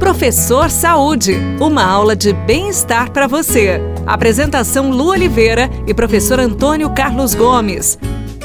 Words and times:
Professor 0.00 0.68
Saúde, 0.70 1.36
uma 1.60 1.84
aula 1.84 2.16
de 2.16 2.32
bem-estar 2.32 3.12
para 3.12 3.26
você. 3.26 3.78
Apresentação 4.06 4.90
Lu 4.90 5.08
Oliveira 5.08 5.68
e 5.86 5.92
professor 5.92 6.40
Antônio 6.40 6.88
Carlos 6.90 7.34
Gomes. 7.34 7.98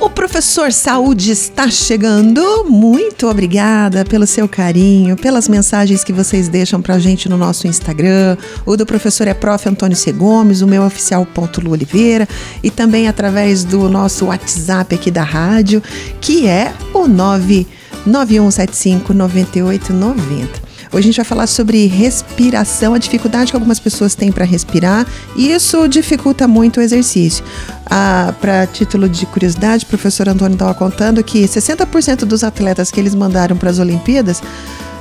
O 0.00 0.08
professor 0.08 0.72
Saúde 0.72 1.30
está 1.30 1.70
chegando. 1.70 2.64
Muito 2.64 3.28
obrigada 3.28 4.02
pelo 4.02 4.26
seu 4.26 4.48
carinho, 4.48 5.14
pelas 5.14 5.46
mensagens 5.46 6.02
que 6.02 6.12
vocês 6.12 6.48
deixam 6.48 6.80
pra 6.80 6.98
gente 6.98 7.28
no 7.28 7.36
nosso 7.36 7.66
Instagram. 7.66 8.38
O 8.64 8.74
do 8.74 8.86
professor 8.86 9.28
é 9.28 9.34
prof. 9.34 9.68
Antônio 9.68 9.96
C. 9.96 10.10
Gomes, 10.10 10.62
o 10.62 10.66
meu 10.66 10.82
oficial 10.82 11.26
ponto 11.26 11.60
Lu 11.60 11.72
Oliveira 11.72 12.26
e 12.62 12.70
também 12.70 13.08
através 13.08 13.62
do 13.62 13.90
nosso 13.90 14.24
WhatsApp 14.24 14.94
aqui 14.94 15.10
da 15.10 15.22
rádio, 15.22 15.82
que 16.18 16.48
é 16.48 16.72
o 16.94 17.06
99175 17.06 19.12
9890. 19.12 20.61
Hoje 20.92 20.98
a 20.98 21.10
gente 21.10 21.16
vai 21.16 21.24
falar 21.24 21.46
sobre 21.46 21.86
respiração, 21.86 22.92
a 22.92 22.98
dificuldade 22.98 23.50
que 23.50 23.56
algumas 23.56 23.80
pessoas 23.80 24.14
têm 24.14 24.30
para 24.30 24.44
respirar, 24.44 25.06
e 25.34 25.50
isso 25.50 25.88
dificulta 25.88 26.46
muito 26.46 26.80
o 26.80 26.82
exercício. 26.82 27.42
Ah, 27.86 28.34
para 28.38 28.66
título 28.66 29.08
de 29.08 29.24
curiosidade, 29.24 29.86
o 29.86 29.88
professor 29.88 30.28
Antônio 30.28 30.52
estava 30.52 30.74
contando 30.74 31.24
que 31.24 31.44
60% 31.44 32.26
dos 32.26 32.44
atletas 32.44 32.90
que 32.90 33.00
eles 33.00 33.14
mandaram 33.14 33.56
para 33.56 33.70
as 33.70 33.78
Olimpíadas 33.78 34.42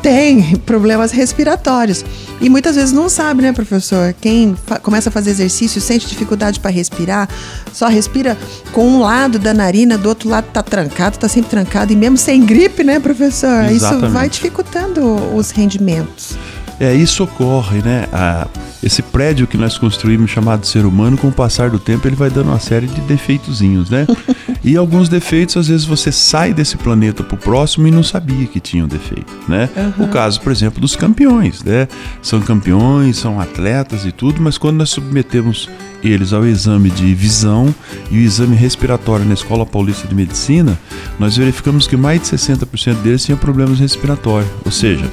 tem 0.01 0.55
problemas 0.65 1.11
respiratórios. 1.11 2.03
E 2.39 2.49
muitas 2.49 2.75
vezes 2.75 2.91
não 2.91 3.07
sabe, 3.07 3.41
né, 3.41 3.53
professor? 3.53 4.13
Quem 4.19 4.55
começa 4.81 5.09
a 5.09 5.11
fazer 5.11 5.31
exercício 5.31 5.79
sente 5.79 6.07
dificuldade 6.07 6.59
para 6.59 6.71
respirar, 6.71 7.29
só 7.71 7.87
respira 7.87 8.37
com 8.71 8.87
um 8.87 8.99
lado 8.99 9.37
da 9.37 9.53
narina, 9.53 9.97
do 9.97 10.09
outro 10.09 10.27
lado 10.27 10.45
tá 10.51 10.63
trancado, 10.63 11.19
tá 11.19 11.27
sempre 11.27 11.49
trancado, 11.51 11.93
e 11.93 11.95
mesmo 11.95 12.17
sem 12.17 12.43
gripe, 12.43 12.83
né, 12.83 12.99
professor? 12.99 13.65
Exatamente. 13.65 14.05
Isso 14.05 14.13
vai 14.13 14.29
dificultando 14.29 15.35
os 15.35 15.51
rendimentos. 15.51 16.35
É, 16.81 16.95
isso 16.95 17.23
ocorre, 17.23 17.79
né? 17.83 18.07
A, 18.11 18.47
esse 18.81 19.03
prédio 19.03 19.45
que 19.45 19.55
nós 19.55 19.77
construímos 19.77 20.31
chamado 20.31 20.65
ser 20.65 20.83
humano, 20.83 21.15
com 21.15 21.27
o 21.27 21.31
passar 21.31 21.69
do 21.69 21.77
tempo, 21.77 22.07
ele 22.07 22.15
vai 22.15 22.31
dando 22.31 22.47
uma 22.47 22.59
série 22.59 22.87
de 22.87 22.99
defeitozinhos, 23.01 23.91
né? 23.91 24.07
e 24.65 24.75
alguns 24.75 25.07
defeitos, 25.07 25.55
às 25.57 25.67
vezes 25.67 25.85
você 25.85 26.11
sai 26.11 26.55
desse 26.55 26.77
planeta 26.77 27.23
pro 27.23 27.37
próximo 27.37 27.87
e 27.87 27.91
não 27.91 28.01
sabia 28.01 28.47
que 28.47 28.59
tinha 28.59 28.83
um 28.83 28.87
defeito, 28.87 29.31
né? 29.47 29.69
Uhum. 29.77 30.05
O 30.05 30.07
caso, 30.07 30.41
por 30.41 30.51
exemplo, 30.51 30.81
dos 30.81 30.95
campeões, 30.95 31.63
né? 31.63 31.87
São 32.19 32.41
campeões, 32.41 33.15
são 33.17 33.39
atletas 33.39 34.03
e 34.03 34.11
tudo, 34.11 34.41
mas 34.41 34.57
quando 34.57 34.77
nós 34.77 34.89
submetemos 34.89 35.69
eles 36.03 36.33
ao 36.33 36.43
exame 36.47 36.89
de 36.89 37.13
visão 37.13 37.73
e 38.09 38.17
o 38.17 38.21
exame 38.21 38.55
respiratório 38.55 39.23
na 39.23 39.35
Escola 39.35 39.67
Paulista 39.67 40.07
de 40.07 40.15
Medicina, 40.15 40.79
nós 41.19 41.37
verificamos 41.37 41.85
que 41.85 41.95
mais 41.95 42.21
de 42.21 42.27
60% 42.27 42.95
deles 43.03 43.23
tinham 43.23 43.37
problemas 43.37 43.79
respiratórios, 43.79 44.49
ou 44.65 44.71
seja, 44.71 45.05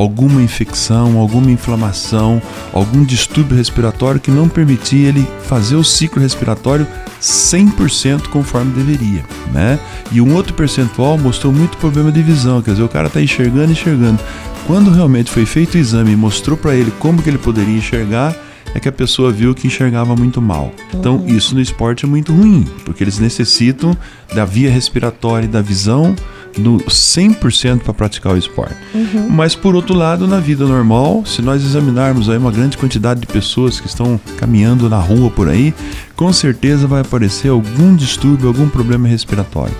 alguma 0.00 0.40
infecção, 0.40 1.18
alguma 1.18 1.50
inflamação, 1.50 2.40
algum 2.72 3.04
distúrbio 3.04 3.56
respiratório 3.56 4.20
que 4.20 4.30
não 4.30 4.48
permitia 4.48 5.08
ele 5.08 5.26
fazer 5.42 5.76
o 5.76 5.84
ciclo 5.84 6.22
respiratório 6.22 6.86
100% 7.20 8.28
conforme 8.28 8.72
deveria, 8.72 9.22
né? 9.52 9.78
E 10.10 10.20
um 10.20 10.34
outro 10.34 10.54
percentual 10.54 11.18
mostrou 11.18 11.52
muito 11.52 11.76
problema 11.76 12.10
de 12.10 12.22
visão, 12.22 12.62
quer 12.62 12.70
dizer, 12.70 12.82
o 12.82 12.88
cara 12.88 13.08
está 13.08 13.20
enxergando, 13.20 13.72
enxergando. 13.72 14.18
Quando 14.66 14.90
realmente 14.90 15.30
foi 15.30 15.44
feito 15.44 15.74
o 15.74 15.78
exame 15.78 16.12
e 16.12 16.16
mostrou 16.16 16.56
para 16.56 16.74
ele 16.74 16.92
como 16.98 17.22
que 17.22 17.28
ele 17.28 17.38
poderia 17.38 17.76
enxergar, 17.76 18.34
é 18.74 18.80
que 18.80 18.88
a 18.88 18.92
pessoa 18.92 19.32
viu 19.32 19.54
que 19.54 19.66
enxergava 19.66 20.14
muito 20.16 20.40
mal. 20.40 20.72
Então, 20.94 21.16
uhum. 21.16 21.26
isso 21.26 21.54
no 21.54 21.60
esporte 21.60 22.04
é 22.04 22.08
muito 22.08 22.32
ruim, 22.32 22.66
porque 22.84 23.02
eles 23.04 23.18
necessitam 23.18 23.96
da 24.34 24.44
via 24.44 24.70
respiratória 24.70 25.46
e 25.46 25.48
da 25.48 25.60
visão 25.60 26.14
no 26.58 26.78
100% 26.78 27.80
para 27.80 27.94
praticar 27.94 28.34
o 28.34 28.36
esporte. 28.36 28.76
Uhum. 28.94 29.28
Mas 29.28 29.54
por 29.54 29.74
outro 29.74 29.94
lado, 29.94 30.26
na 30.26 30.40
vida 30.40 30.64
normal, 30.66 31.24
se 31.24 31.42
nós 31.42 31.62
examinarmos 31.62 32.28
aí 32.28 32.36
uma 32.36 32.50
grande 32.50 32.76
quantidade 32.76 33.20
de 33.20 33.26
pessoas 33.26 33.80
que 33.80 33.86
estão 33.86 34.20
caminhando 34.36 34.88
na 34.88 34.98
rua 34.98 35.30
por 35.30 35.48
aí, 35.48 35.74
com 36.16 36.32
certeza 36.32 36.86
vai 36.86 37.00
aparecer 37.00 37.48
algum 37.48 37.94
distúrbio, 37.94 38.48
algum 38.48 38.68
problema 38.68 39.08
respiratório. 39.08 39.74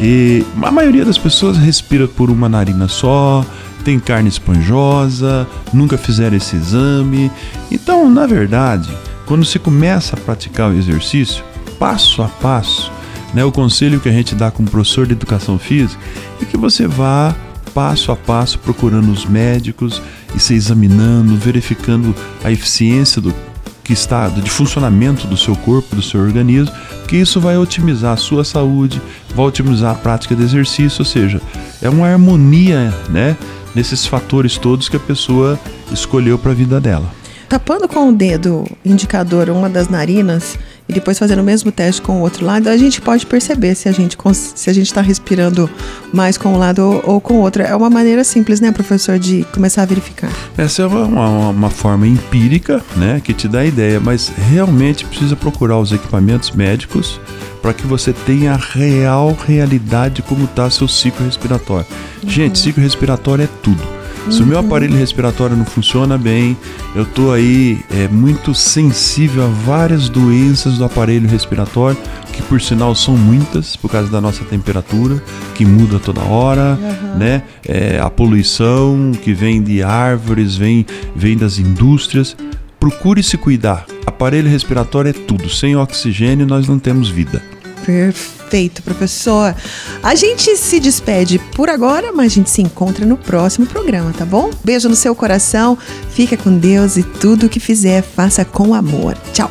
E 0.00 0.44
a 0.62 0.70
maioria 0.70 1.04
das 1.04 1.18
pessoas 1.18 1.56
respira 1.56 2.08
por 2.08 2.30
uma 2.30 2.48
narina 2.48 2.88
só, 2.88 3.44
tem 3.84 3.98
carne 3.98 4.28
esponjosa, 4.28 5.46
nunca 5.72 5.98
fizeram 5.98 6.36
esse 6.36 6.56
exame. 6.56 7.30
Então, 7.70 8.08
na 8.10 8.26
verdade, 8.26 8.90
quando 9.26 9.44
se 9.44 9.58
começa 9.58 10.16
a 10.16 10.20
praticar 10.20 10.70
o 10.70 10.74
exercício, 10.74 11.44
passo 11.78 12.22
a 12.22 12.28
passo, 12.28 12.92
né, 13.34 13.44
o 13.44 13.52
conselho 13.52 14.00
que 14.00 14.08
a 14.08 14.12
gente 14.12 14.34
dá 14.34 14.50
como 14.50 14.70
professor 14.70 15.06
de 15.06 15.12
educação 15.12 15.58
física 15.58 16.00
é 16.40 16.44
que 16.44 16.56
você 16.56 16.86
vá 16.86 17.34
passo 17.74 18.12
a 18.12 18.16
passo 18.16 18.58
procurando 18.58 19.10
os 19.10 19.24
médicos 19.24 20.02
e 20.34 20.40
se 20.40 20.54
examinando, 20.54 21.36
verificando 21.36 22.14
a 22.44 22.50
eficiência 22.50 23.20
do 23.20 23.34
que 23.82 23.92
está 23.92 24.28
de 24.28 24.48
funcionamento 24.48 25.26
do 25.26 25.36
seu 25.36 25.56
corpo, 25.56 25.96
do 25.96 26.02
seu 26.02 26.20
organismo, 26.20 26.74
que 27.08 27.16
isso 27.16 27.40
vai 27.40 27.56
otimizar 27.58 28.12
a 28.12 28.16
sua 28.16 28.44
saúde, 28.44 29.02
vai 29.34 29.46
otimizar 29.46 29.92
a 29.92 29.98
prática 29.98 30.36
de 30.36 30.42
exercício, 30.42 31.00
ou 31.00 31.04
seja, 31.04 31.40
é 31.80 31.88
uma 31.88 32.06
harmonia, 32.06 32.94
né, 33.08 33.36
nesses 33.74 34.06
fatores 34.06 34.56
todos 34.56 34.88
que 34.88 34.96
a 34.96 35.00
pessoa 35.00 35.58
escolheu 35.90 36.38
para 36.38 36.52
a 36.52 36.54
vida 36.54 36.80
dela. 36.80 37.10
Tapando 37.48 37.86
com 37.88 38.08
o 38.08 38.12
dedo 38.12 38.64
indicador 38.84 39.50
uma 39.50 39.68
das 39.68 39.88
narinas, 39.88 40.58
e 40.88 40.92
depois 40.92 41.18
fazendo 41.18 41.40
o 41.40 41.44
mesmo 41.44 41.70
teste 41.70 42.02
com 42.02 42.18
o 42.18 42.20
outro 42.20 42.44
lado, 42.44 42.68
a 42.68 42.76
gente 42.76 43.00
pode 43.00 43.24
perceber 43.26 43.74
se 43.74 43.88
a 43.88 43.92
gente 43.92 44.16
se 44.34 44.70
a 44.70 44.72
gente 44.72 44.86
está 44.86 45.00
respirando 45.00 45.70
mais 46.12 46.36
com 46.36 46.50
um 46.50 46.58
lado 46.58 46.80
ou, 46.80 47.14
ou, 47.14 47.20
com 47.20 47.34
o 47.34 47.40
outro. 47.40 47.62
É 47.62 47.74
uma 47.74 47.90
maneira 47.90 48.24
simples, 48.24 48.60
né, 48.60 48.72
professor, 48.72 49.18
de 49.18 49.44
começar 49.52 49.82
a 49.82 49.86
verificar. 49.86 50.30
Essa 50.56 50.82
é 50.82 50.86
uma, 50.86 51.50
uma, 51.50 51.70
forma 51.70 52.06
empírica, 52.06 52.82
né, 52.96 53.20
que 53.22 53.32
te 53.32 53.48
dá 53.48 53.64
ideia, 53.64 54.00
mas 54.00 54.32
realmente 54.50 55.04
precisa 55.04 55.36
procurar 55.36 55.78
os 55.78 55.92
equipamentos 55.92 56.50
médicos 56.50 57.20
para 57.60 57.72
que 57.72 57.86
você 57.86 58.12
tenha 58.12 58.52
a 58.52 58.56
real 58.56 59.36
realidade 59.46 60.16
de 60.16 60.22
como 60.22 60.44
está 60.44 60.68
seu 60.68 60.88
ciclo 60.88 61.24
respiratório. 61.24 61.86
Uhum. 62.22 62.28
Gente, 62.28 62.58
ciclo 62.58 62.82
respiratório 62.82 63.44
é 63.44 63.48
tudo 63.62 63.91
se 64.30 64.42
o 64.42 64.46
meu 64.46 64.58
uhum. 64.58 64.66
aparelho 64.66 64.96
respiratório 64.96 65.56
não 65.56 65.64
funciona 65.64 66.16
bem, 66.16 66.56
eu 66.94 67.04
tô 67.04 67.32
aí 67.32 67.80
é, 67.90 68.08
muito 68.08 68.54
sensível 68.54 69.44
a 69.44 69.48
várias 69.48 70.08
doenças 70.08 70.78
do 70.78 70.84
aparelho 70.84 71.28
respiratório, 71.28 71.98
que 72.32 72.42
por 72.42 72.60
sinal 72.60 72.94
são 72.94 73.16
muitas 73.16 73.76
por 73.76 73.90
causa 73.90 74.10
da 74.10 74.20
nossa 74.20 74.44
temperatura, 74.44 75.22
que 75.54 75.64
muda 75.64 75.98
toda 75.98 76.20
hora, 76.22 76.78
uhum. 76.80 77.18
né? 77.18 77.42
É, 77.66 78.00
a 78.00 78.08
poluição 78.08 79.12
que 79.22 79.34
vem 79.34 79.62
de 79.62 79.82
árvores, 79.82 80.56
vem, 80.56 80.86
vem 81.14 81.36
das 81.36 81.58
indústrias. 81.58 82.36
Procure 82.78 83.22
se 83.22 83.36
cuidar. 83.36 83.86
Aparelho 84.06 84.48
respiratório 84.48 85.10
é 85.10 85.12
tudo. 85.12 85.48
Sem 85.48 85.76
oxigênio 85.76 86.46
nós 86.46 86.66
não 86.66 86.78
temos 86.78 87.08
vida. 87.08 87.42
Perfeito, 87.84 88.82
professor. 88.82 89.54
A 90.02 90.14
gente 90.14 90.56
se 90.56 90.78
despede 90.78 91.38
por 91.54 91.68
agora, 91.68 92.12
mas 92.12 92.32
a 92.32 92.34
gente 92.36 92.50
se 92.50 92.62
encontra 92.62 93.04
no 93.04 93.16
próximo 93.16 93.66
programa, 93.66 94.12
tá 94.12 94.24
bom? 94.24 94.50
Beijo 94.64 94.88
no 94.88 94.96
seu 94.96 95.14
coração, 95.14 95.76
fica 96.10 96.36
com 96.36 96.56
Deus 96.56 96.96
e 96.96 97.02
tudo 97.02 97.46
o 97.46 97.48
que 97.48 97.60
fizer, 97.60 98.02
faça 98.02 98.44
com 98.44 98.74
amor. 98.74 99.16
Tchau. 99.32 99.50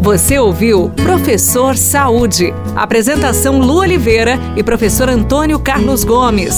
Você 0.00 0.38
ouviu 0.38 0.88
Professor 0.90 1.76
Saúde. 1.76 2.52
Apresentação 2.74 3.58
Lu 3.58 3.78
Oliveira 3.78 4.38
e 4.56 4.62
professor 4.62 5.08
Antônio 5.08 5.58
Carlos 5.58 6.02
Gomes. 6.04 6.56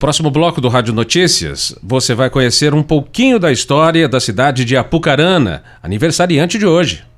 Próximo 0.00 0.30
bloco 0.30 0.62
do 0.62 0.68
Rádio 0.68 0.94
Notícias, 0.94 1.76
você 1.82 2.14
vai 2.14 2.30
conhecer 2.30 2.72
um 2.72 2.82
pouquinho 2.82 3.38
da 3.38 3.52
história 3.52 4.08
da 4.08 4.18
cidade 4.18 4.64
de 4.64 4.74
Apucarana, 4.74 5.62
aniversariante 5.82 6.58
de 6.58 6.64
hoje. 6.64 7.04